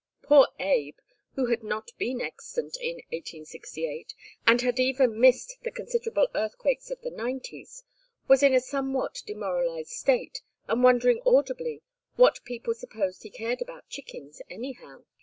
[0.23, 0.95] Poor Abe,
[1.35, 4.15] who had not been extant in 1868,
[4.47, 7.83] and had even missed the considerable earthquakes of the Nineties,
[8.27, 11.83] was in a somewhat demoralized state, and wondering audibly
[12.15, 15.03] what people supposed he cared about chickens, anyhow.